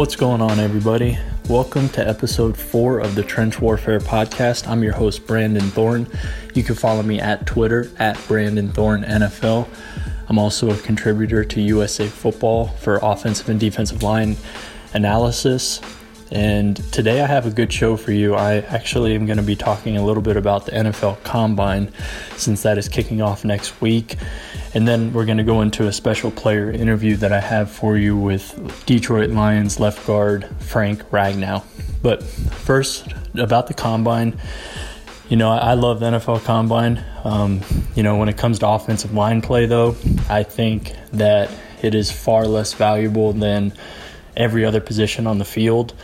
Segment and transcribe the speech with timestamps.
[0.00, 1.18] What's going on, everybody?
[1.46, 4.66] Welcome to episode four of the Trench Warfare Podcast.
[4.66, 6.06] I'm your host, Brandon Thorn.
[6.54, 9.68] You can follow me at Twitter at Brandon Thorn NFL.
[10.26, 14.38] I'm also a contributor to USA Football for offensive and defensive line
[14.94, 15.82] analysis.
[16.32, 18.34] And today I have a good show for you.
[18.34, 21.92] I actually am going to be talking a little bit about the NFL Combine
[22.36, 24.16] since that is kicking off next week.
[24.72, 27.96] And then we're going to go into a special player interview that I have for
[27.96, 31.64] you with Detroit Lions left guard Frank Ragnow.
[32.02, 34.38] But first, about the Combine.
[35.28, 37.04] You know, I love the NFL Combine.
[37.22, 37.60] Um,
[37.94, 39.96] you know, when it comes to offensive line play, though,
[40.28, 41.50] I think that
[41.82, 43.72] it is far less valuable than
[44.36, 45.94] every other position on the field.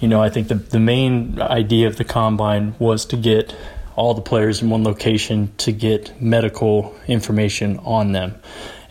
[0.00, 3.54] You know, I think the, the main idea of the combine was to get
[3.96, 8.34] all the players in one location to get medical information on them.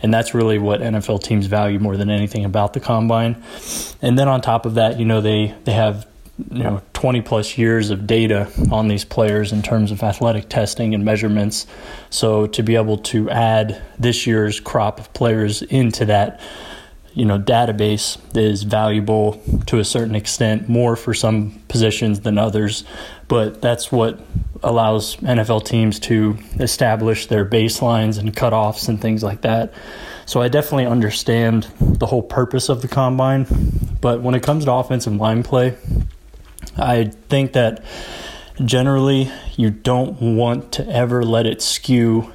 [0.02, 3.42] And that's really what NFL teams value more than anything about the combine.
[4.02, 6.06] And then on top of that, you know, they, they have
[6.50, 10.92] you know 20 plus years of data on these players in terms of athletic testing
[10.94, 11.66] and measurements
[12.10, 16.40] so to be able to add this year's crop of players into that
[17.14, 22.84] you know database is valuable to a certain extent more for some positions than others
[23.28, 24.20] but that's what
[24.62, 29.72] allows NFL teams to establish their baselines and cutoffs and things like that.
[30.26, 33.46] So I definitely understand the whole purpose of the combine
[34.00, 35.76] but when it comes to offensive line play
[36.76, 37.84] I think that
[38.64, 42.32] generally you don't want to ever let it skew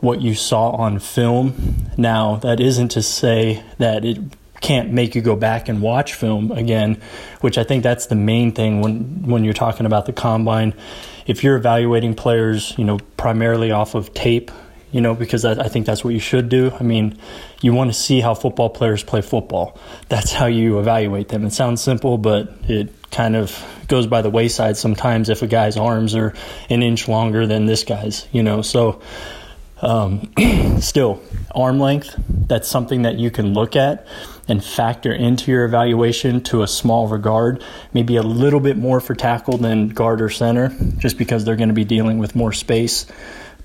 [0.00, 1.86] what you saw on film.
[1.96, 4.18] Now, that isn't to say that it
[4.60, 7.00] can't make you go back and watch film again,
[7.40, 10.74] which I think that's the main thing when when you're talking about the combine.
[11.26, 14.50] If you're evaluating players, you know, primarily off of tape,
[14.92, 16.72] you know, because I, I think that's what you should do.
[16.78, 17.18] I mean,
[17.60, 19.78] you want to see how football players play football.
[20.08, 21.44] That's how you evaluate them.
[21.44, 25.76] It sounds simple, but it kind of goes by the wayside sometimes if a guy's
[25.76, 26.34] arms are
[26.70, 28.62] an inch longer than this guy's, you know.
[28.62, 29.00] So
[29.82, 30.32] um,
[30.80, 31.22] still,
[31.54, 34.06] arm length, that's something that you can look at
[34.48, 39.14] and factor into your evaluation to a small regard, maybe a little bit more for
[39.14, 43.06] tackle than guard or center, just because they're going to be dealing with more space.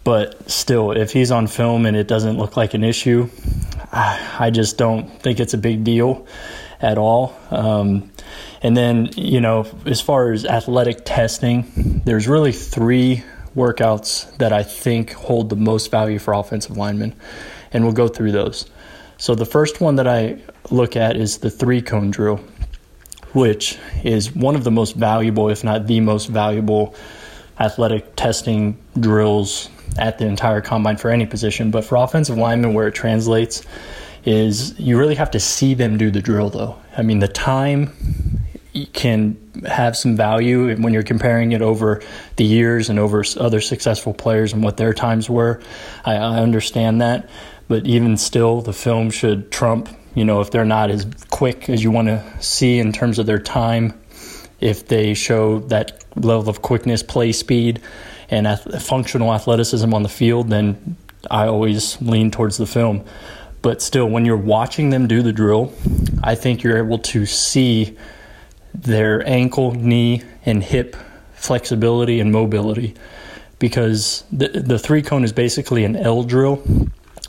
[0.03, 3.29] But still, if he's on film and it doesn't look like an issue,
[3.91, 6.25] I just don't think it's a big deal
[6.79, 7.37] at all.
[7.51, 8.11] Um,
[8.63, 13.23] and then, you know, as far as athletic testing, there's really three
[13.55, 17.13] workouts that I think hold the most value for offensive linemen,
[17.71, 18.69] and we'll go through those.
[19.17, 20.39] So the first one that I
[20.69, 22.39] look at is the three cone drill,
[23.33, 26.95] which is one of the most valuable, if not the most valuable,
[27.59, 31.69] athletic testing drills at the entire combine for any position.
[31.71, 33.63] But for offensive linemen, where it translates
[34.25, 36.77] is you really have to see them do the drill, though.
[36.97, 38.40] I mean, the time
[38.93, 39.37] can
[39.67, 42.01] have some value when you're comparing it over
[42.37, 45.61] the years and over other successful players and what their times were.
[46.05, 47.29] I, I understand that,
[47.67, 49.89] but even still, the film should trump.
[50.15, 53.25] You know, if they're not as quick as you want to see in terms of
[53.25, 53.99] their time,
[54.59, 57.81] if they show that level of quickness, play speed,
[58.29, 60.95] and ath- functional athleticism on the field, then
[61.29, 63.03] I always lean towards the film.
[63.61, 65.73] But still, when you're watching them do the drill,
[66.23, 67.97] I think you're able to see
[68.73, 70.95] their ankle, knee, and hip
[71.33, 72.93] flexibility and mobility
[73.59, 76.63] because the, the three cone is basically an L drill.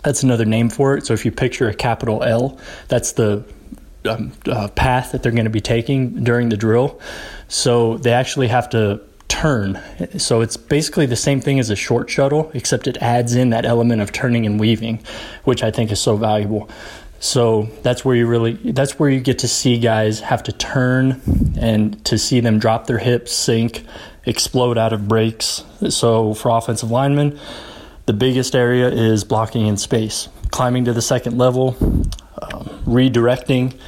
[0.02, 1.06] That's another name for it.
[1.06, 2.58] So if you picture a capital L,
[2.88, 3.44] that's the
[4.08, 7.00] um, uh, path that they're going to be taking during the drill.
[7.48, 9.80] So they actually have to turn.
[10.18, 13.64] So it's basically the same thing as a short shuttle, except it adds in that
[13.64, 15.00] element of turning and weaving,
[15.44, 16.68] which I think is so valuable.
[17.22, 21.22] So that's where you really that's where you get to see guys have to turn
[21.56, 23.84] and to see them drop their hips, sink,
[24.26, 25.62] explode out of breaks.
[25.88, 27.38] So for offensive linemen,
[28.06, 31.76] the biggest area is blocking in space, climbing to the second level,
[32.42, 33.78] um, redirecting,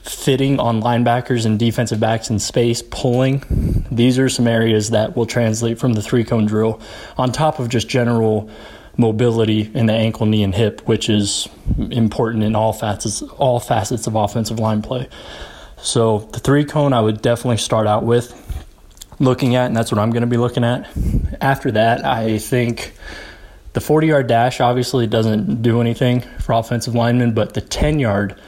[0.00, 3.84] fitting on linebackers and defensive backs in space, pulling.
[3.90, 6.80] These are some areas that will translate from the three cone drill
[7.18, 8.50] on top of just general
[8.96, 11.48] mobility in the ankle, knee, and hip, which is
[11.90, 15.08] important in all facets all facets of offensive line play.
[15.78, 18.38] So the three cone I would definitely start out with
[19.18, 20.88] looking at, and that's what I'm going to be looking at.
[21.40, 22.94] After that, I think
[23.72, 28.38] the 40 yard dash obviously doesn't do anything for offensive linemen, but the 10 yard.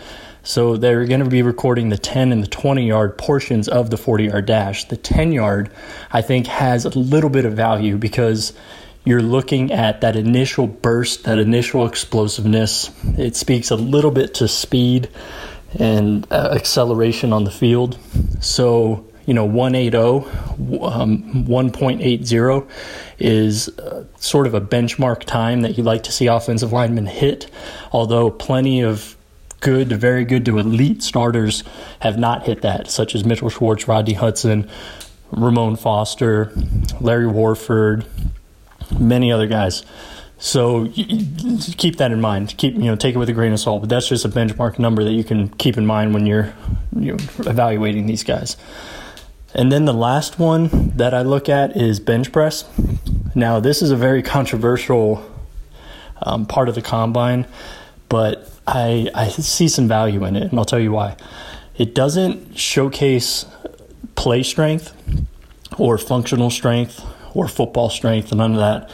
[0.42, 3.96] So they're going to be recording the 10 and the 20 yard portions of the
[3.96, 4.84] 40 yard dash.
[4.84, 5.70] The 10 yard,
[6.12, 8.52] I think, has a little bit of value because
[9.04, 12.90] you're looking at that initial burst, that initial explosiveness.
[13.18, 15.08] It speaks a little bit to speed
[15.78, 17.98] and uh, acceleration on the field.
[18.40, 22.68] So, you know, 180, um, 1.80
[23.18, 27.50] is uh, sort of a benchmark time that you like to see offensive linemen hit,
[27.92, 29.16] although plenty of
[29.60, 31.64] good very good to elite starters
[32.00, 34.68] have not hit that, such as Mitchell Schwartz, Rodney Hudson,
[35.30, 36.52] Ramon Foster,
[37.00, 38.04] Larry Warford,
[38.98, 39.84] many other guys.
[40.38, 42.56] So keep that in mind.
[42.58, 44.78] Keep you know take it with a grain of salt, but that's just a benchmark
[44.78, 46.52] number that you can keep in mind when you're
[46.98, 48.56] you know, evaluating these guys.
[49.54, 52.68] And then the last one that I look at is bench press.
[53.34, 55.24] Now this is a very controversial
[56.20, 57.46] um, part of the combine,
[58.08, 61.16] but I I see some value in it, and I'll tell you why.
[61.76, 63.46] It doesn't showcase
[64.14, 64.94] play strength
[65.78, 68.90] or functional strength or football strength, and none of that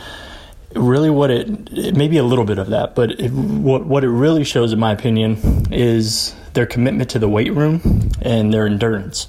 [0.74, 4.08] really what it, it maybe a little bit of that but it, what, what it
[4.08, 9.28] really shows in my opinion is their commitment to the weight room and their endurance.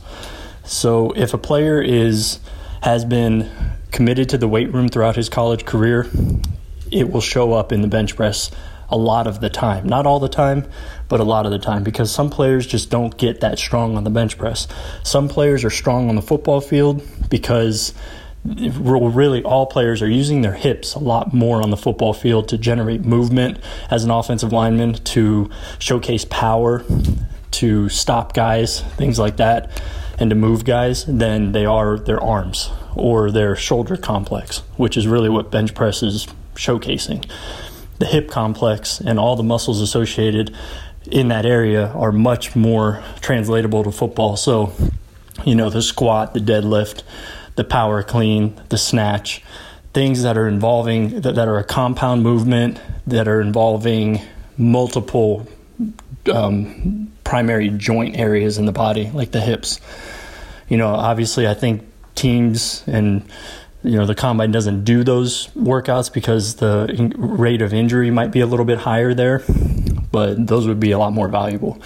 [0.64, 2.40] So if a player is
[2.84, 3.50] has been
[3.92, 6.08] committed to the weight room throughout his college career
[6.92, 8.52] it will show up in the bench press
[8.90, 9.88] a lot of the time.
[9.88, 10.68] Not all the time
[11.10, 14.04] but a lot of the time because some players just don't get that strong on
[14.04, 14.68] the bench press.
[15.04, 17.96] Some players are strong on the football field because
[18.44, 22.58] really all players are using their hips a lot more on the football field to
[22.58, 23.60] generate movement
[23.92, 26.84] as an offensive lineman to showcase power
[27.52, 29.70] to stop guys things like that
[30.18, 35.06] and to move guys than they are their arms or their shoulder complex which is
[35.06, 37.28] really what bench press is showcasing.
[38.00, 40.56] The hip complex and all the muscles associated
[41.10, 44.38] in that area are much more translatable to football.
[44.38, 44.74] So
[45.46, 47.04] you know the squat the deadlift
[47.56, 49.44] the power clean, the snatch,
[49.94, 54.22] things that are involving that, that are a compound movement that are involving
[54.58, 55.48] multiple
[56.32, 59.80] um, primary joint areas in the body, like the hips.
[60.70, 61.84] You know, obviously, I think
[62.16, 63.24] teams and
[63.84, 68.42] you know the combine doesn't do those workouts because the rate of injury might be
[68.42, 69.44] a little bit higher there,
[70.12, 71.82] but those would be a lot more valuable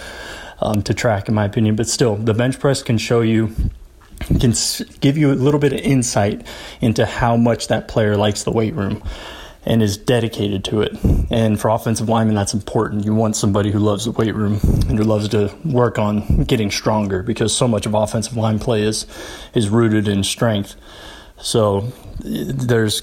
[0.60, 1.76] um, to track, in my opinion.
[1.76, 3.56] But still, the bench press can show you
[4.40, 4.54] can
[5.00, 6.46] give you a little bit of insight
[6.82, 9.04] into how much that player likes the weight room
[9.66, 10.96] and is dedicated to it.
[11.32, 13.06] And for offensive linemen, that's important.
[13.06, 16.70] You want somebody who loves the weight room and who loves to work on getting
[16.70, 19.06] stronger because so much of offensive line play is
[19.54, 20.76] is rooted in strength.
[21.38, 23.02] So there's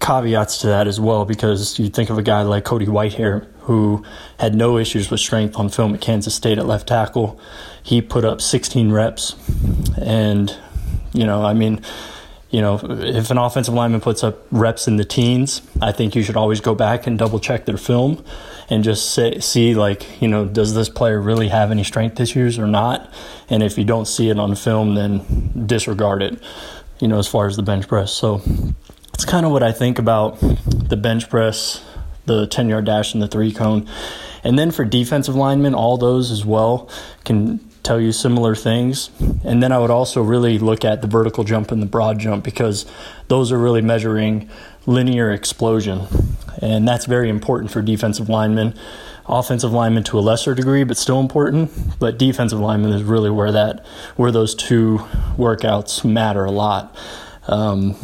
[0.00, 4.02] caveats to that as well because you think of a guy like Cody Whitehair who
[4.40, 7.38] had no issues with strength on film at Kansas State at left tackle.
[7.84, 9.36] He put up 16 reps,
[9.96, 10.52] and
[11.12, 11.80] you know, I mean,
[12.50, 16.24] you know, if an offensive lineman puts up reps in the teens, I think you
[16.24, 18.24] should always go back and double check their film
[18.68, 22.58] and just say, see, like, you know, does this player really have any strength issues
[22.58, 23.08] or not?
[23.48, 26.42] And if you don't see it on film, then disregard it,
[26.98, 28.12] you know, as far as the bench press.
[28.12, 28.42] So
[29.14, 31.84] it's kind of what I think about the bench press,
[32.30, 33.88] the 10 yard dash, and the three cone.
[34.42, 36.88] And then for defensive linemen, all those as well
[37.24, 39.10] can tell you similar things.
[39.44, 42.44] And then I would also really look at the vertical jump and the broad jump
[42.44, 42.86] because
[43.28, 44.48] those are really measuring
[44.86, 46.06] linear explosion.
[46.60, 48.74] And that's very important for defensive linemen.
[49.26, 51.70] Offensive linemen to a lesser degree, but still important.
[51.98, 53.84] But defensive linemen is really where that
[54.16, 54.98] where those two
[55.36, 56.96] workouts matter a lot.
[57.50, 57.96] Um,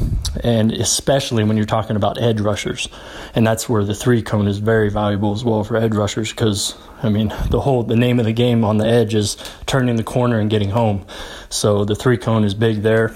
[0.42, 2.88] and especially when you're talking about edge rushers.
[3.34, 6.74] And that's where the three cone is very valuable as well for edge rushers because,
[7.02, 9.36] I mean, the whole the name of the game on the edge is
[9.66, 11.06] turning the corner and getting home.
[11.48, 13.14] So the three cone is big there.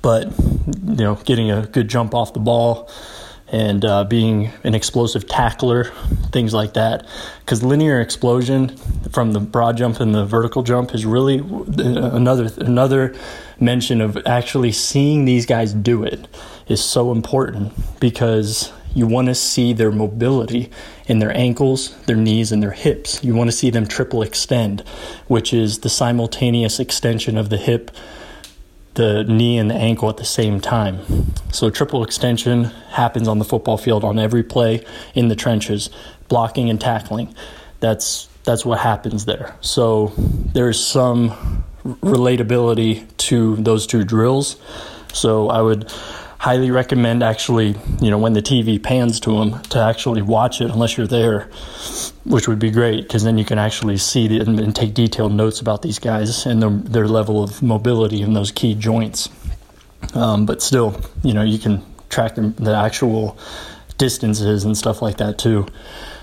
[0.00, 2.88] But, you know, getting a good jump off the ball
[3.50, 5.84] and uh, being an explosive tackler,
[6.32, 7.06] things like that.
[7.40, 8.76] Because linear explosion
[9.10, 13.14] from the broad jump and the vertical jump is really another another
[13.60, 16.28] mention of actually seeing these guys do it
[16.68, 20.70] is so important because you want to see their mobility
[21.06, 23.22] in their ankles, their knees, and their hips.
[23.22, 24.80] You want to see them triple extend,
[25.26, 27.90] which is the simultaneous extension of the hip
[28.98, 30.98] the knee and the ankle at the same time.
[31.52, 35.88] So, triple extension happens on the football field on every play in the trenches,
[36.26, 37.34] blocking and tackling.
[37.78, 39.56] That's that's what happens there.
[39.60, 44.56] So, there's some relatability to those two drills.
[45.12, 45.92] So, I would
[46.38, 50.70] highly recommend actually, you know, when the TV pans to them to actually watch it
[50.70, 51.50] unless you're there,
[52.24, 55.32] which would be great because then you can actually see the, and, and, take detailed
[55.32, 59.28] notes about these guys and their, their level of mobility in those key joints.
[60.14, 63.36] Um, but still, you know, you can track them, the actual
[63.98, 65.66] distances and stuff like that too.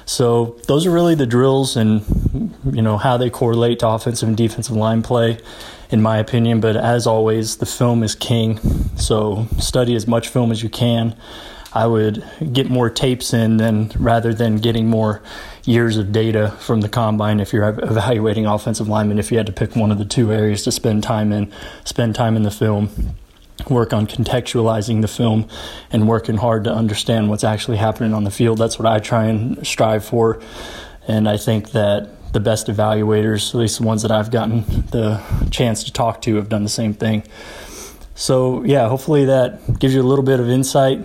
[0.05, 2.03] So those are really the drills and
[2.71, 5.39] you know how they correlate to offensive and defensive line play,
[5.89, 6.59] in my opinion.
[6.59, 8.57] But as always, the film is king.
[8.97, 11.15] So study as much film as you can.
[11.73, 12.23] I would
[12.53, 15.21] get more tapes in than rather than getting more
[15.65, 19.19] years of data from the combine if you're evaluating offensive linemen.
[19.19, 21.51] If you had to pick one of the two areas to spend time in,
[21.83, 23.15] spend time in the film
[23.69, 25.47] work on contextualizing the film
[25.91, 28.57] and working hard to understand what's actually happening on the field.
[28.57, 30.41] That's what I try and strive for.
[31.07, 35.23] And I think that the best evaluators, at least the ones that I've gotten the
[35.51, 37.23] chance to talk to, have done the same thing.
[38.13, 40.99] So, yeah, hopefully that gives you a little bit of insight.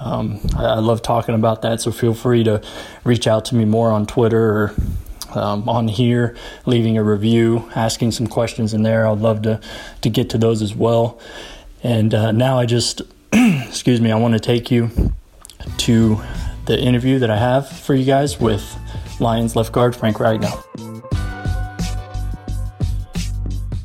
[0.00, 2.60] Um, I, I, love talking about that, so feel free to
[3.04, 4.74] reach out to me more on Twitter or
[5.30, 6.36] um, on here,
[6.66, 9.06] leaving a review, asking some questions in there.
[9.06, 9.60] I'd love to,
[10.00, 11.20] to get to those as well.
[11.84, 14.90] And uh, now I just, excuse me, I want to take you
[15.78, 16.20] to
[16.64, 18.62] the interview that I have for you guys with
[19.20, 20.62] Lions left guard Frank Ragnow.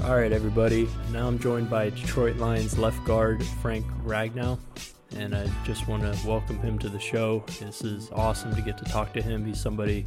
[0.03, 0.87] All right, everybody.
[1.11, 4.59] Now I'm joined by Detroit Lions left guard Frank Ragnow,
[5.15, 7.43] and I just want to welcome him to the show.
[7.59, 9.45] This is awesome to get to talk to him.
[9.45, 10.05] He's somebody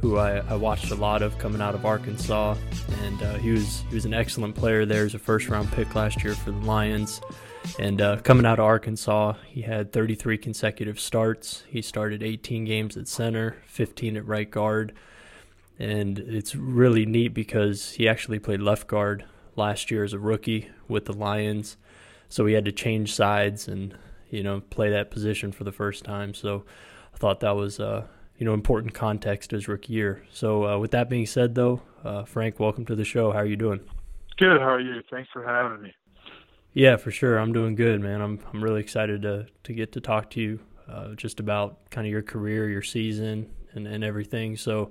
[0.00, 2.56] who I, I watched a lot of coming out of Arkansas,
[3.04, 5.94] and uh, he was he was an excellent player there as a first round pick
[5.94, 7.20] last year for the Lions.
[7.78, 11.64] And uh, coming out of Arkansas, he had 33 consecutive starts.
[11.68, 14.92] He started 18 games at center, 15 at right guard,
[15.78, 19.24] and it's really neat because he actually played left guard
[19.56, 21.76] last year as a rookie with the Lions,
[22.28, 23.96] so he had to change sides and
[24.30, 26.34] you know play that position for the first time.
[26.34, 26.64] So
[27.14, 28.06] I thought that was uh,
[28.38, 30.24] you know important context as rookie year.
[30.32, 33.32] So uh, with that being said, though, uh, Frank, welcome to the show.
[33.32, 33.80] How are you doing?
[34.38, 34.60] Good.
[34.60, 35.02] How are you?
[35.10, 35.94] Thanks for having me.
[36.74, 37.38] Yeah, for sure.
[37.38, 38.20] I'm doing good, man.
[38.20, 42.06] I'm I'm really excited to to get to talk to you uh, just about kind
[42.06, 44.56] of your career, your season, and and everything.
[44.56, 44.90] So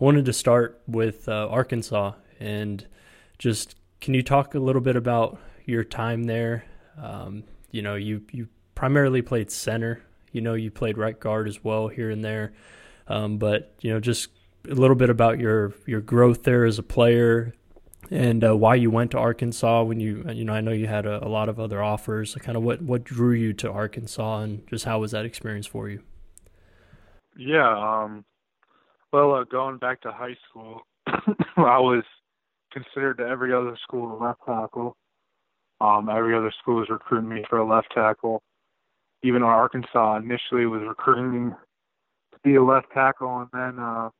[0.00, 2.86] I wanted to start with uh, Arkansas and
[3.38, 6.64] just can you talk a little bit about your time there?
[6.98, 10.02] Um, you know, you you primarily played center.
[10.32, 12.52] You know, you played right guard as well here and there.
[13.08, 14.28] Um, but you know, just
[14.68, 17.54] a little bit about your your growth there as a player,
[18.10, 21.06] and uh, why you went to Arkansas when you you know I know you had
[21.06, 22.34] a, a lot of other offers.
[22.34, 25.88] Kind of what what drew you to Arkansas, and just how was that experience for
[25.88, 26.02] you?
[27.36, 28.24] Yeah, um,
[29.12, 32.04] well, uh, going back to high school, I was
[32.72, 34.96] considered to every other school a left tackle.
[35.80, 38.42] Um, every other school was recruiting me for a left tackle.
[39.22, 41.52] Even Arkansas initially was recruiting me
[42.32, 44.10] to be a left tackle, and then uh,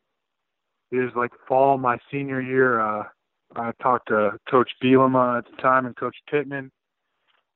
[0.90, 2.80] it was like fall my senior year.
[2.80, 3.04] Uh,
[3.56, 6.70] I talked to Coach Bielema at the time and Coach Pittman,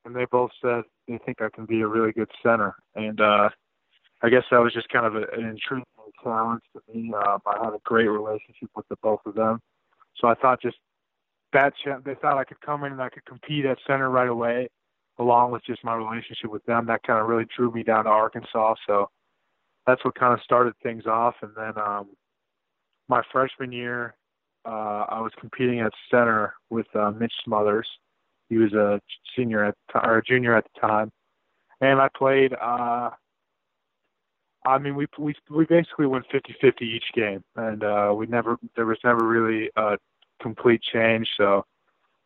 [0.05, 2.75] and they both said they think I can be a really good center.
[2.95, 3.51] And uh,
[4.23, 5.85] I guess that was just kind of a, an intriguing
[6.23, 7.13] challenge to me.
[7.15, 9.61] Uh, I had a great relationship with the both of them,
[10.17, 10.77] so I thought just
[11.53, 11.73] that
[12.05, 14.69] they thought I could come in and I could compete at center right away,
[15.19, 16.87] along with just my relationship with them.
[16.87, 18.75] That kind of really drew me down to Arkansas.
[18.87, 19.09] So
[19.87, 21.37] that's what kind of started things off.
[21.43, 22.09] And then um,
[23.09, 24.17] my freshman year,
[24.65, 27.89] uh, I was competing at center with uh, Mitch Smothers.
[28.49, 29.01] He was a
[29.37, 31.11] senior at or a junior at the time,
[31.81, 32.53] and I played.
[32.55, 33.11] Uh,
[34.67, 38.87] I mean, we we we basically went 50-50 each game, and uh, we never there
[38.87, 39.99] was never really a
[40.41, 41.29] complete change.
[41.37, 41.65] So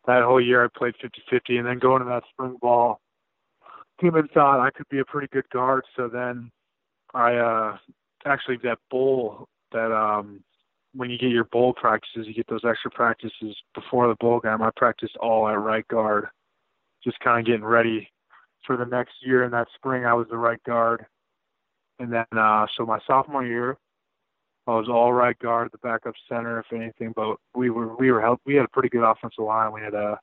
[0.06, 3.00] that whole year I played 50-50, and then going to that spring ball,
[4.00, 5.84] team had thought I could be a pretty good guard.
[5.96, 6.50] So then
[7.14, 7.78] I uh
[8.24, 10.42] actually that bowl that um
[10.94, 14.62] when you get your bowl practices, you get those extra practices before the bowl game.
[14.62, 16.28] I practiced all at right guard,
[17.04, 18.08] just kind of getting ready
[18.66, 19.44] for the next year.
[19.44, 21.06] And that spring, I was the right guard,
[21.98, 23.76] and then uh so my sophomore year,
[24.66, 27.12] I was all right guard, the backup center, if anything.
[27.14, 28.40] But we were we were help.
[28.46, 29.72] We had a pretty good offensive line.
[29.72, 30.16] We had uh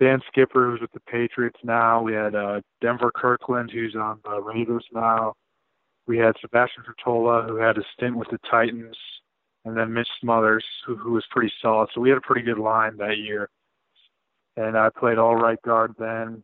[0.00, 2.02] Dan Skipper, who's with the Patriots now.
[2.02, 5.34] We had uh Denver Kirkland, who's on the Raiders now
[6.06, 8.96] we had Sebastian Tretola, who had a stint with the Titans,
[9.64, 11.88] and then Mitch Smothers, who, who was pretty solid.
[11.94, 13.48] So we had a pretty good line that year.
[14.56, 16.42] And I played all right guard then.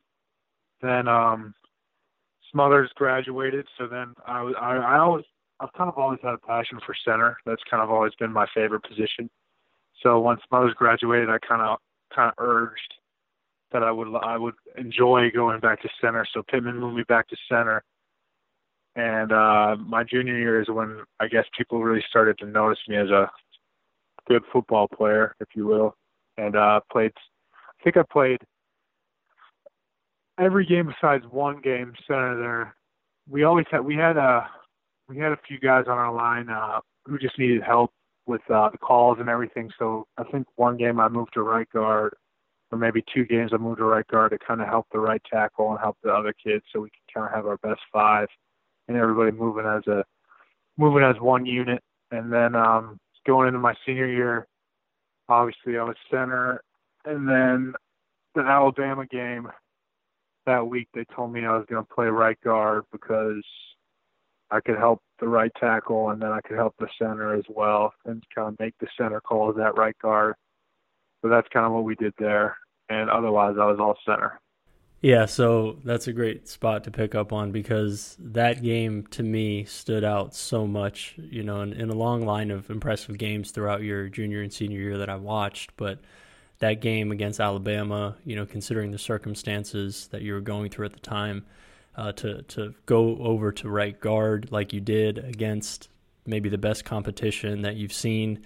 [0.82, 1.54] Then um,
[2.50, 5.24] Smothers graduated, so then I I, I always
[5.60, 7.36] I've kind of always had a passion for center.
[7.44, 9.30] That's kind of always been my favorite position.
[10.02, 11.78] So once Smothers graduated, I kind of
[12.14, 12.94] kind of urged
[13.72, 16.26] that I would I would enjoy going back to center.
[16.32, 17.84] So Pittman moved me back to center
[18.96, 22.96] and uh, my junior year is when I guess people really started to notice me
[22.96, 23.30] as a
[24.28, 25.94] good football player, if you will.
[26.36, 27.12] And uh, played,
[27.54, 28.38] I think I played
[30.38, 32.74] every game besides one game center.
[33.28, 34.48] We always had we had a
[35.08, 37.92] we had a few guys on our line uh, who just needed help
[38.26, 39.70] with uh, the calls and everything.
[39.78, 42.14] So I think one game I moved to right guard,
[42.72, 45.22] or maybe two games I moved to right guard to kind of help the right
[45.30, 48.28] tackle and help the other kids, so we could kind of have our best five
[48.90, 50.04] and everybody moving as a
[50.76, 51.80] moving as one unit.
[52.10, 54.48] And then um, going into my senior year,
[55.28, 56.60] obviously I was center,
[57.04, 57.72] and then
[58.34, 59.48] the Alabama game
[60.46, 63.44] that week they told me I was going to play right guard because
[64.50, 67.92] I could help the right tackle and then I could help the center as well
[68.06, 70.34] and kind of make the center calls at right guard.
[71.22, 72.56] So that's kind of what we did there.
[72.88, 74.40] And otherwise, I was all center.
[75.02, 79.64] Yeah, so that's a great spot to pick up on because that game to me
[79.64, 83.82] stood out so much, you know, in, in a long line of impressive games throughout
[83.82, 85.74] your junior and senior year that I watched.
[85.78, 86.00] But
[86.58, 90.92] that game against Alabama, you know, considering the circumstances that you were going through at
[90.92, 91.46] the time,
[91.96, 95.88] uh, to to go over to right guard like you did against
[96.26, 98.44] maybe the best competition that you've seen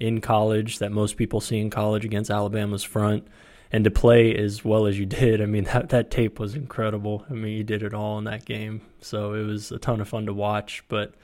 [0.00, 3.28] in college, that most people see in college against Alabama's front
[3.72, 7.24] and to play as well as you did, I mean that that tape was incredible.
[7.30, 10.08] I mean you did it all in that game, so it was a ton of
[10.08, 10.84] fun to watch.
[10.88, 11.14] But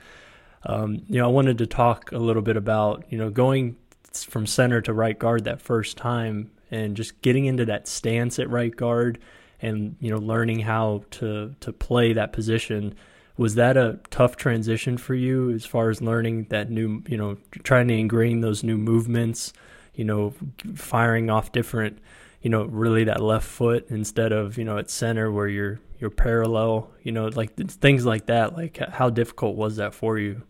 [0.64, 3.76] um, you know, I wanted to talk a little bit about you know going
[4.12, 8.50] from center to right guard that first time and just getting into that stance at
[8.50, 9.18] right guard
[9.60, 12.94] and you know learning how to to play that position
[13.36, 17.36] was that a tough transition for you as far as learning that new you know
[17.62, 19.52] trying to ingrain those new movements
[19.94, 20.32] you know
[20.74, 21.98] firing off different
[22.40, 26.10] you know, really that left foot instead of, you know, at center where you're you're
[26.10, 28.56] parallel, you know, like things like that.
[28.56, 30.42] Like how difficult was that for you?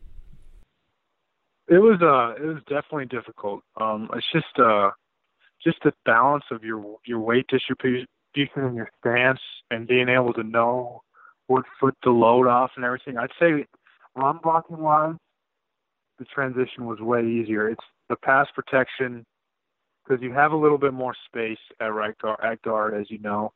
[1.69, 3.63] It was uh it was definitely difficult.
[3.81, 4.91] Um it's just uh
[5.63, 9.41] just the balance of your your weight distribution and your stance
[9.71, 11.03] and being able to know
[11.47, 13.17] what foot to load off and everything.
[13.17, 13.67] I'd say
[14.15, 15.17] run blocking wise,
[16.19, 17.69] the transition was way easier.
[17.69, 19.25] It's the pass protection
[20.09, 23.19] because you have a little bit more space at right guard, at guard, as you
[23.19, 23.53] know,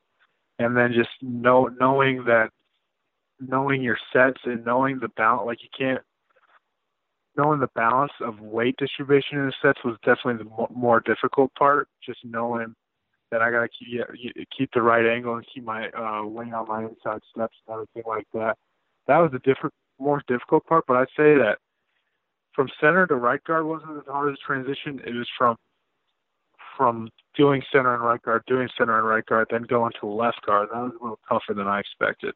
[0.58, 2.50] and then just know knowing that
[3.40, 6.02] knowing your sets and knowing the balance, like you can't
[7.36, 11.88] knowing the balance of weight distribution in the sets was definitely the more difficult part.
[12.04, 12.74] Just knowing
[13.30, 14.00] that I gotta keep
[14.56, 18.02] keep the right angle and keep my uh, weight on my inside steps and everything
[18.06, 18.58] like that.
[19.06, 20.84] That was the different, more difficult part.
[20.86, 21.56] But I'd say that
[22.54, 25.00] from center to right guard wasn't as hard as transition.
[25.06, 25.56] It was from
[26.76, 30.44] from doing center and right guard, doing center and right guard, then going to left
[30.46, 30.68] guard.
[30.72, 32.34] That was a little tougher than I expected.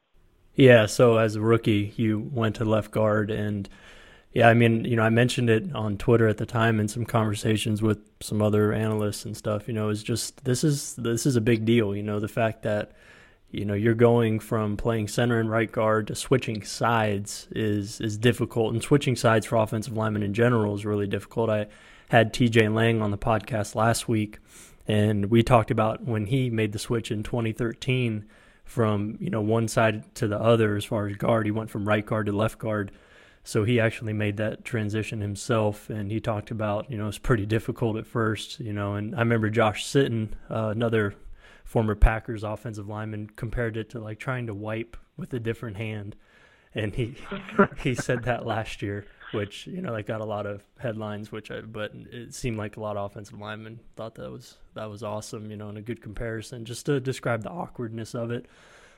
[0.54, 3.68] Yeah, so as a rookie, you went to left guard, and
[4.32, 7.04] yeah, I mean, you know, I mentioned it on Twitter at the time in some
[7.04, 9.68] conversations with some other analysts and stuff.
[9.68, 11.94] You know, is just this is this is a big deal.
[11.94, 12.92] You know, the fact that
[13.50, 18.16] you know you're going from playing center and right guard to switching sides is is
[18.16, 21.50] difficult, and switching sides for offensive linemen in general is really difficult.
[21.50, 21.66] I
[22.08, 24.38] had TJ Lang on the podcast last week,
[24.86, 28.24] and we talked about when he made the switch in 2013
[28.64, 31.46] from you know one side to the other as far as guard.
[31.46, 32.92] He went from right guard to left guard.
[33.44, 37.46] So he actually made that transition himself, and he talked about you know it's pretty
[37.46, 38.94] difficult at first, you know.
[38.94, 41.14] And I remember Josh Sitton, uh, another
[41.64, 46.16] former Packers offensive lineman, compared it to like trying to wipe with a different hand,
[46.74, 47.16] and he
[47.82, 51.32] he said that last year which you know that got a lot of headlines.
[51.32, 54.90] Which I, but it seemed like a lot of offensive linemen thought that was that
[54.90, 55.50] was awesome.
[55.50, 58.46] You know, and a good comparison just to describe the awkwardness of it.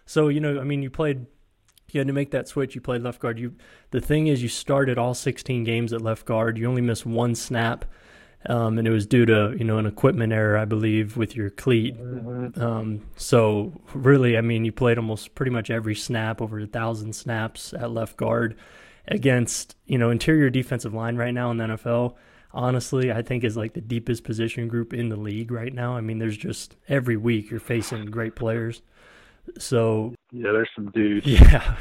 [0.06, 1.26] So you know, I mean, you played.
[1.90, 2.74] You had to make that switch.
[2.74, 3.38] You played left guard.
[3.38, 3.54] You,
[3.92, 6.58] the thing is, you started all 16 games at left guard.
[6.58, 7.86] You only missed one snap,
[8.44, 11.48] um, and it was due to you know an equipment error, I believe, with your
[11.48, 11.98] cleat.
[11.98, 12.62] Mm-hmm.
[12.62, 17.14] Um, so really, I mean, you played almost pretty much every snap, over a thousand
[17.14, 18.54] snaps at left guard
[19.08, 22.14] against you know interior defensive line right now in the NFL.
[22.52, 25.96] Honestly, I think is like the deepest position group in the league right now.
[25.96, 28.80] I mean, there's just every week you're facing great players.
[29.58, 31.26] So yeah, there's some dudes.
[31.26, 31.76] Yeah,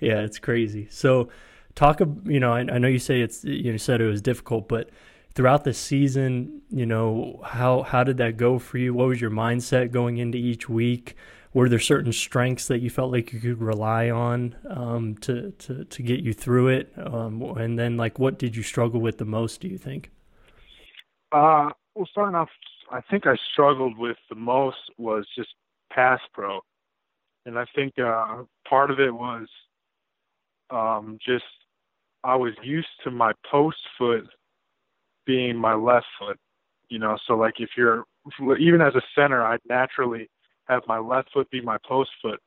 [0.00, 0.88] yeah, it's crazy.
[0.90, 1.28] So
[1.74, 2.00] talk.
[2.00, 4.90] Of you know, I, I know you say it's you said it was difficult, but
[5.34, 8.94] throughout the season, you know, how how did that go for you?
[8.94, 11.16] What was your mindset going into each week?
[11.56, 15.86] Were there certain strengths that you felt like you could rely on um, to, to
[15.86, 16.92] to get you through it?
[16.98, 19.62] Um, and then, like, what did you struggle with the most?
[19.62, 20.10] Do you think?
[21.32, 22.50] Uh, well, starting off,
[22.92, 25.48] I think I struggled with the most was just
[25.90, 26.60] pass pro,
[27.46, 29.48] and I think uh, part of it was
[30.68, 31.44] um, just
[32.22, 34.26] I was used to my post foot
[35.24, 36.38] being my left foot,
[36.90, 37.16] you know.
[37.26, 38.04] So like if you're
[38.60, 40.28] even as a center, I'd naturally
[40.68, 42.40] have my left foot be my post foot,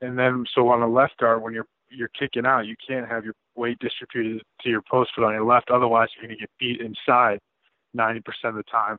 [0.00, 3.24] and then so on a left guard when you're you're kicking out, you can't have
[3.24, 5.70] your weight distributed to your post foot on your left.
[5.70, 7.38] Otherwise, you're going to get beat inside
[7.96, 8.98] 90% of the time.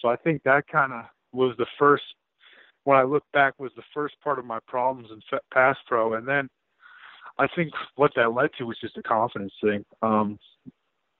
[0.00, 2.04] So I think that kind of was the first.
[2.84, 5.20] When I look back, was the first part of my problems in
[5.52, 6.48] pass pro, and then
[7.38, 9.84] I think what that led to was just a confidence thing.
[10.02, 10.38] Um,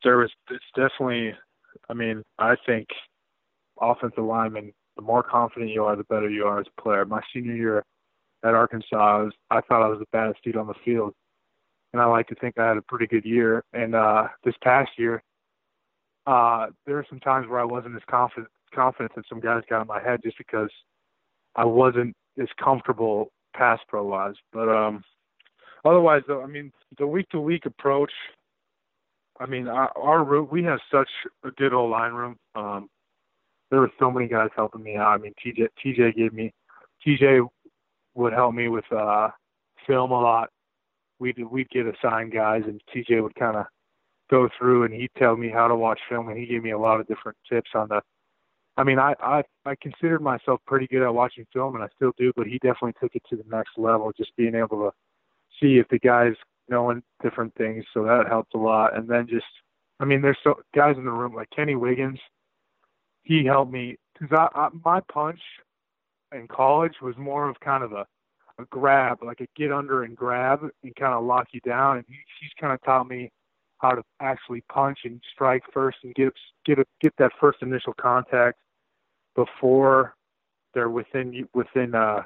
[0.05, 1.35] there was it's definitely.
[1.91, 2.87] I mean, I think
[3.81, 7.05] offensive lineman, the more confident you are, the better you are as a player.
[7.05, 7.85] My senior year
[8.45, 11.15] at Arkansas, I, was, I thought I was the baddest dude on the field,
[11.93, 13.65] and I like to think I had a pretty good year.
[13.73, 15.23] And uh, this past year,
[16.27, 19.81] uh, there were some times where I wasn't as confident confident that some guys got
[19.81, 20.71] in my head just because
[21.55, 24.35] I wasn't as comfortable pass pro wise.
[24.53, 25.03] But um,
[25.85, 28.13] otherwise, though, I mean, the week to week approach.
[29.39, 31.09] I mean, our, our room, we have such
[31.45, 32.37] a good old line room.
[32.55, 32.89] Um,
[33.71, 35.09] there were so many guys helping me out.
[35.09, 36.53] I mean, TJ TJ gave me
[37.07, 37.47] TJ
[38.15, 39.29] would help me with uh
[39.87, 40.51] film a lot.
[41.19, 43.67] We'd we'd get assigned guys, and TJ would kind of
[44.31, 46.79] go through and he'd tell me how to watch film, and he gave me a
[46.79, 48.01] lot of different tips on the.
[48.77, 52.13] I mean, I I I considered myself pretty good at watching film, and I still
[52.19, 54.93] do, but he definitely took it to the next level, just being able to
[55.61, 56.35] see if the guys
[56.69, 57.85] knowing different things.
[57.95, 59.47] So that helped a lot, and then just,
[60.01, 62.19] I mean, there's so guys in the room like Kenny Wiggins
[63.27, 65.41] he helped me because I, I my punch
[66.33, 68.07] in college was more of kind of a
[68.59, 71.99] a grab, like a get under and grab and kind of lock you down.
[71.99, 73.31] And he, he's kind of taught me
[73.79, 76.33] how to actually punch and strike first and get
[76.65, 78.59] get a, get that first initial contact
[79.35, 80.15] before
[80.73, 82.23] they're within within uh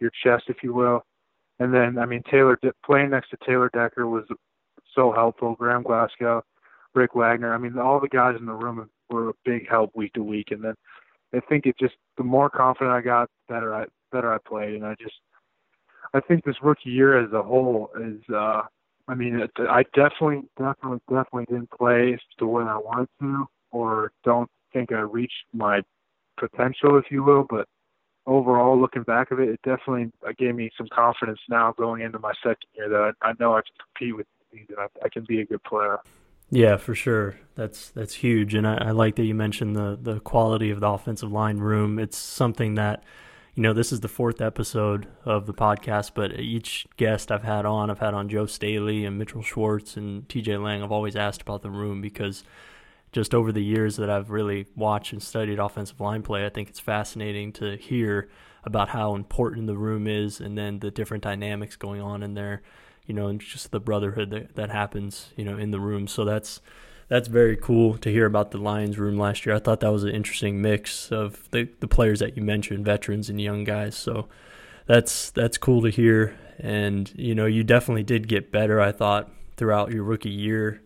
[0.00, 1.04] your chest, if you will.
[1.60, 4.24] And then, I mean, Taylor playing next to Taylor Decker was
[4.94, 5.54] so helpful.
[5.54, 6.42] Graham Glasgow,
[6.94, 7.54] Rick Wagner.
[7.54, 10.50] I mean, all the guys in the room were a big help week to week.
[10.50, 10.74] And then
[11.34, 14.74] I think it just the more confident I got, better I better I played.
[14.74, 15.16] And I just
[16.14, 18.62] I think this rookie year as a whole is uh
[19.08, 24.50] I mean I definitely definitely definitely didn't play the way I wanted to or don't
[24.72, 25.82] think I reached my
[26.38, 27.66] potential if you will, but
[28.26, 32.32] overall looking back of it, it definitely gave me some confidence now going into my
[32.42, 35.24] second year that I, I know I can compete with these and I, I can
[35.24, 35.98] be a good player.
[36.50, 37.36] Yeah, for sure.
[37.54, 40.88] That's that's huge, and I, I, like that you mentioned the the quality of the
[40.88, 41.98] offensive line room.
[41.98, 43.04] It's something that,
[43.54, 47.66] you know, this is the fourth episode of the podcast, but each guest I've had
[47.66, 50.56] on, I've had on Joe Staley and Mitchell Schwartz and T.J.
[50.56, 50.82] Lang.
[50.82, 52.42] I've always asked about the room because
[53.12, 56.68] just over the years that I've really watched and studied offensive line play, I think
[56.68, 58.28] it's fascinating to hear
[58.64, 62.62] about how important the room is, and then the different dynamics going on in there
[63.10, 66.06] you know, and just the brotherhood that, that happens, you know, in the room.
[66.06, 66.60] So that's
[67.08, 69.56] that's very cool to hear about the Lions room last year.
[69.56, 73.28] I thought that was an interesting mix of the, the players that you mentioned, veterans
[73.28, 73.96] and young guys.
[73.96, 74.28] So
[74.86, 76.38] that's that's cool to hear.
[76.60, 78.80] And you know, you definitely did get better.
[78.80, 80.80] I thought throughout your rookie year.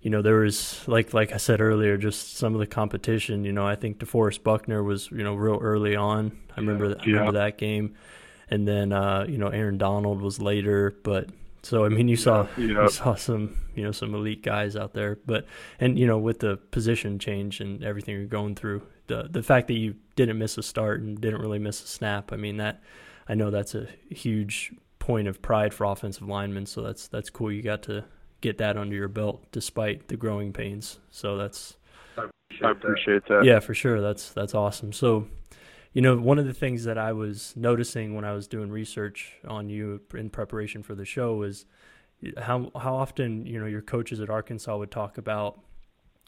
[0.00, 3.44] You know, there was like like I said earlier, just some of the competition.
[3.44, 6.38] You know, I think DeForest Buckner was you know real early on.
[6.56, 6.96] I remember yeah.
[6.98, 7.94] I remember that game,
[8.48, 11.28] and then uh, you know Aaron Donald was later, but
[11.62, 12.82] so I mean, you saw yeah.
[12.82, 15.46] you saw some you know some elite guys out there, but
[15.78, 19.68] and you know with the position change and everything you're going through, the the fact
[19.68, 22.82] that you didn't miss a start and didn't really miss a snap, I mean that
[23.28, 26.66] I know that's a huge point of pride for offensive linemen.
[26.66, 27.52] So that's that's cool.
[27.52, 28.04] You got to
[28.40, 30.98] get that under your belt despite the growing pains.
[31.10, 31.76] So that's
[32.16, 33.34] I appreciate, I appreciate that.
[33.40, 33.44] that.
[33.44, 34.00] Yeah, for sure.
[34.00, 34.92] That's that's awesome.
[34.92, 35.28] So
[35.92, 39.34] you know, one of the things that I was noticing when I was doing research
[39.46, 41.66] on you in preparation for the show was
[42.38, 45.60] how how often you know your coaches at Arkansas would talk about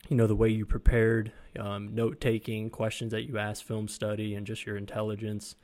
[0.08, 4.34] you know the way you prepared, um, note taking, questions that you asked, film study,
[4.34, 5.54] and just your intelligence.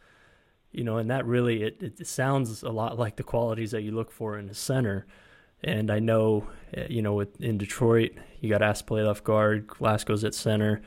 [0.70, 3.90] You know, and that really it, it sounds a lot like the qualities that you
[3.90, 5.06] look for in a center.
[5.62, 9.24] And I know, eh, you know, with, in Detroit, you got asked to play left
[9.24, 9.66] guard.
[9.66, 10.82] Glasgow's at center.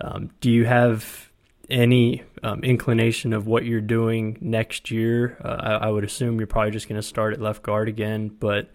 [0.00, 1.30] Um, do you have
[1.68, 5.38] any um, inclination of what you're doing next year?
[5.44, 8.28] Uh, I, I, would assume you're probably just going to start at left guard again,
[8.28, 8.70] but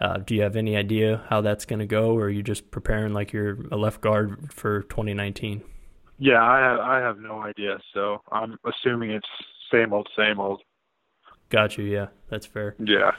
[0.00, 2.70] uh, do you have any idea how that's going to go, or are you just
[2.70, 5.62] preparing like you're a left guard for 2019?
[6.18, 9.28] Yeah, I have, I have no idea, so I'm assuming it's
[9.72, 10.62] same old, same old.
[11.48, 11.84] Got you.
[11.84, 12.74] Yeah, that's fair.
[12.78, 13.12] Yeah.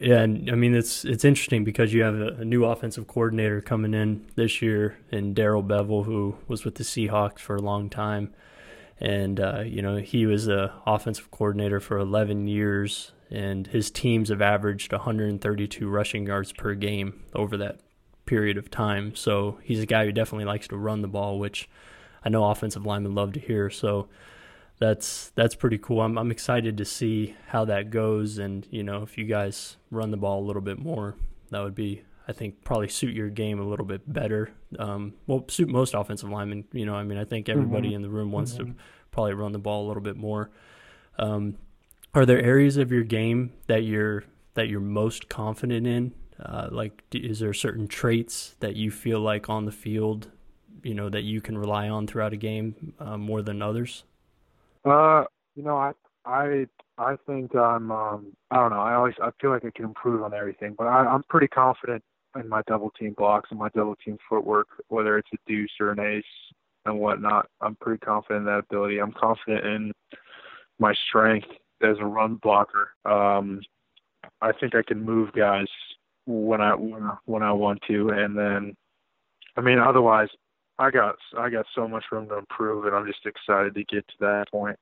[0.00, 3.60] Yeah, and I mean it's it's interesting because you have a, a new offensive coordinator
[3.60, 7.88] coming in this year, and Darrell Bevell, who was with the Seahawks for a long
[7.88, 8.34] time,
[9.00, 14.28] and uh, you know he was a offensive coordinator for 11 years, and his teams
[14.28, 17.80] have averaged 132 rushing yards per game over that
[18.26, 19.14] period of time.
[19.14, 21.68] So he's a guy who definitely likes to run the ball, which
[22.24, 23.70] I know offensive linemen love to hear.
[23.70, 24.08] So
[24.78, 26.02] that's that's pretty cool.
[26.02, 30.10] I'm I'm excited to see how that goes, and you know if you guys run
[30.10, 31.16] the ball a little bit more,
[31.50, 34.50] that would be I think probably suit your game a little bit better.
[34.78, 36.64] Um, well, suit most offensive linemen.
[36.72, 37.96] You know, I mean, I think everybody mm-hmm.
[37.96, 38.72] in the room wants mm-hmm.
[38.72, 38.76] to
[39.10, 40.50] probably run the ball a little bit more.
[41.18, 41.56] Um,
[42.14, 46.12] are there areas of your game that you're that you're most confident in?
[46.38, 50.30] Uh, like, is there certain traits that you feel like on the field,
[50.82, 54.04] you know, that you can rely on throughout a game uh, more than others?
[54.86, 55.24] Uh,
[55.56, 55.92] you know, I
[56.24, 59.84] I I think I'm um I don't know, I always I feel like I can
[59.84, 62.02] improve on everything, but I, I'm pretty confident
[62.38, 65.90] in my double team blocks and my double team footwork, whether it's a deuce or
[65.90, 66.24] an ace
[66.84, 67.48] and whatnot.
[67.60, 68.98] I'm pretty confident in that ability.
[68.98, 69.92] I'm confident in
[70.78, 71.48] my strength
[71.82, 72.90] as a run blocker.
[73.04, 73.60] Um,
[74.40, 75.66] I think I can move guys
[76.26, 78.76] when I when I want to, and then,
[79.56, 80.28] I mean, otherwise,
[80.78, 84.06] I got I got so much room to improve, and I'm just excited to get
[84.08, 84.78] to that point.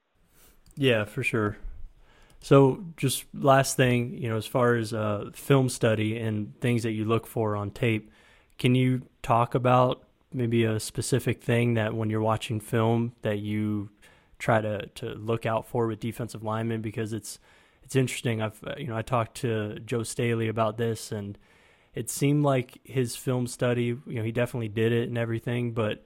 [0.76, 1.56] Yeah, for sure.
[2.40, 6.92] So, just last thing, you know, as far as uh, film study and things that
[6.92, 8.10] you look for on tape,
[8.58, 10.02] can you talk about
[10.32, 13.88] maybe a specific thing that when you're watching film that you
[14.38, 16.82] try to to look out for with defensive linemen?
[16.82, 17.38] Because it's
[17.84, 18.42] it's interesting.
[18.42, 21.38] I've you know I talked to Joe Staley about this, and
[21.94, 23.84] it seemed like his film study.
[23.84, 26.04] You know, he definitely did it and everything, but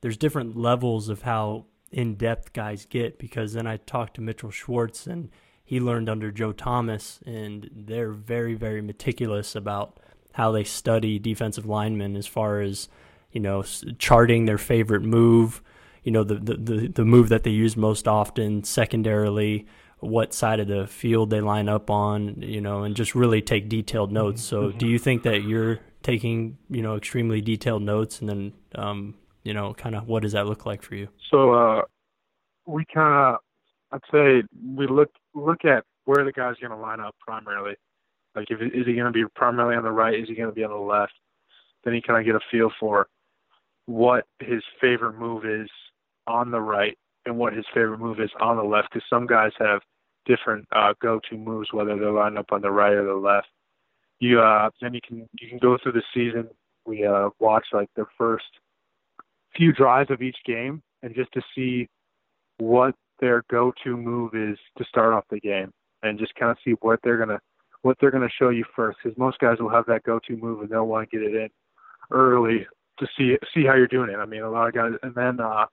[0.00, 3.18] there's different levels of how in depth guys get.
[3.18, 5.30] Because then I talked to Mitchell Schwartz and
[5.64, 9.98] he learned under Joe Thomas, and they're very, very meticulous about
[10.34, 12.88] how they study defensive linemen as far as
[13.32, 13.62] you know
[13.98, 15.62] charting their favorite move,
[16.02, 19.66] you know the the the move that they use most often, secondarily
[20.04, 23.68] what side of the field they line up on, you know, and just really take
[23.68, 24.42] detailed notes.
[24.42, 24.78] So, mm-hmm.
[24.78, 29.54] do you think that you're taking, you know, extremely detailed notes, and then, um, you
[29.54, 31.08] know, kind of what does that look like for you?
[31.30, 31.82] So, uh,
[32.66, 33.40] we kind of
[33.94, 34.42] I'd say
[34.76, 37.74] we look look at where the guy's going to line up primarily.
[38.34, 40.18] Like, if is he going to be primarily on the right?
[40.18, 41.12] Is he going to be on the left?
[41.84, 43.06] Then you kind of get a feel for
[43.86, 45.68] what his favorite move is
[46.26, 48.88] on the right and what his favorite move is on the left.
[48.92, 49.80] Because some guys have
[50.26, 53.48] different uh, go-to moves, whether they're lined up on the right or the left.
[54.20, 56.48] You uh, then you can you can go through the season.
[56.86, 58.44] We uh, watch like the first
[59.56, 61.88] few drives of each game, and just to see
[62.58, 66.72] what their go-to move is to start off the game, and just kind of see
[66.80, 67.40] what they're gonna
[67.82, 68.98] what they're gonna show you first.
[69.02, 71.48] Because most guys will have that go-to move and they'll want to get it in
[72.10, 72.66] early
[72.98, 74.16] to see see how you're doing it.
[74.16, 75.66] I mean, a lot of guys, and then uh,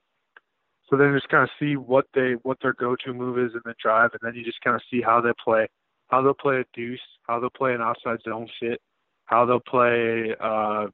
[0.92, 3.74] so then just kind of see what they what their go-to move is in the
[3.82, 5.68] drive, and then you just kind of see how they play,
[6.10, 8.82] how they'll play a deuce, how they'll play an outside zone fit,
[9.24, 10.88] how they'll play uh,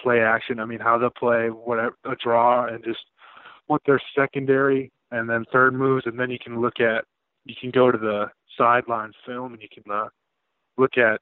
[0.00, 0.58] play action.
[0.58, 3.04] I mean, how they'll play whatever a draw, and just
[3.68, 7.04] what their secondary and then third moves, and then you can look at
[7.44, 8.26] you can go to the
[8.58, 10.08] sideline film and you can uh,
[10.76, 11.20] look at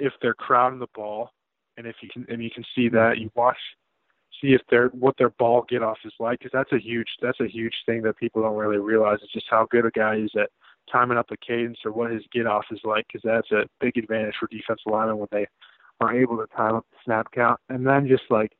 [0.00, 1.30] if they're crowding the ball,
[1.76, 3.56] and if you can and you can see that you watch
[4.40, 7.40] see if they're what their ball get off is like because that's a huge that's
[7.40, 10.30] a huge thing that people don't really realize is just how good a guy is
[10.38, 10.50] at
[10.90, 13.96] timing up the cadence or what his get off is like because that's a big
[13.96, 15.46] advantage for defensive linemen when they
[16.00, 18.52] are able to time up the snap count and then just like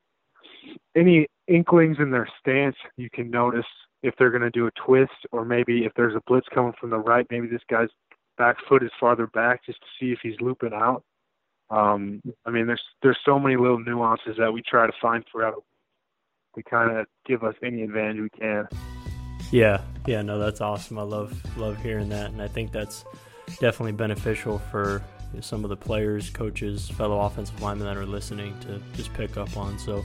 [0.94, 3.66] any inklings in their stance you can notice
[4.02, 6.90] if they're going to do a twist or maybe if there's a blitz coming from
[6.90, 7.88] the right, maybe this guy's
[8.38, 11.02] back foot is farther back just to see if he's looping out.
[11.68, 15.62] Um, I mean, there's there's so many little nuances that we try to find throughout
[16.54, 18.68] to kind of give us any advantage we can.
[19.50, 20.98] Yeah, yeah, no, that's awesome.
[20.98, 23.04] I love love hearing that, and I think that's
[23.58, 25.02] definitely beneficial for
[25.40, 29.56] some of the players, coaches, fellow offensive linemen that are listening to just pick up
[29.56, 29.78] on.
[29.78, 30.04] So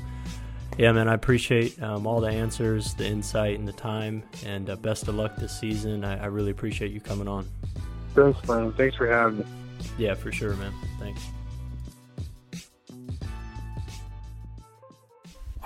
[0.77, 4.23] yeah, man, I appreciate um, all the answers, the insight, and the time.
[4.45, 6.03] And uh, best of luck this season.
[6.03, 7.47] I, I, really appreciate you coming on.
[8.13, 8.73] Thanks, man.
[8.73, 9.45] Thanks for having me.
[9.97, 10.73] Yeah, for sure, man.
[10.99, 11.21] Thanks.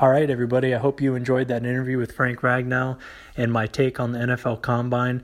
[0.02, 0.74] All right, everybody.
[0.74, 2.98] I hope you enjoyed that interview with Frank Ragnow
[3.36, 5.22] and my take on the NFL Combine.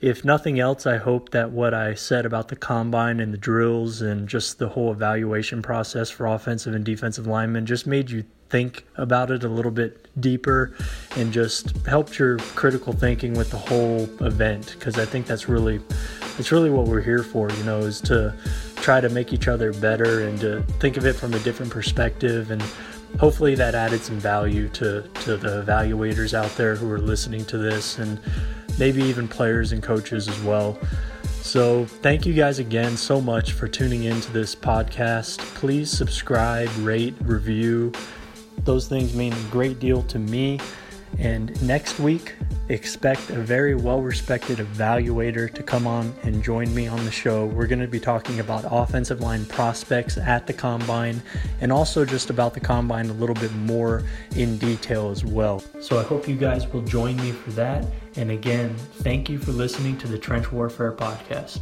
[0.00, 4.00] If nothing else, I hope that what I said about the combine and the drills
[4.00, 8.86] and just the whole evaluation process for offensive and defensive linemen just made you think
[8.96, 10.74] about it a little bit deeper
[11.16, 15.82] and just helped your critical thinking with the whole event because I think that's really
[16.38, 18.34] it's really what we're here for, you know, is to
[18.76, 22.50] try to make each other better and to think of it from a different perspective
[22.50, 22.62] and
[23.18, 27.58] hopefully that added some value to to the evaluators out there who are listening to
[27.58, 28.20] this and
[28.78, 30.78] maybe even players and coaches as well.
[31.42, 35.38] So, thank you guys again so much for tuning in to this podcast.
[35.54, 37.92] Please subscribe, rate, review,
[38.64, 40.58] those things mean a great deal to me
[41.18, 42.34] And next week,
[42.68, 47.46] expect a very well respected evaluator to come on and join me on the show.
[47.46, 51.22] We're going to be talking about offensive line prospects at the combine
[51.60, 54.02] and also just about the combine a little bit more
[54.36, 55.62] in detail as well.
[55.80, 57.84] So I hope you guys will join me for that.
[58.16, 61.60] And again, thank you for listening to the Trench Warfare Podcast.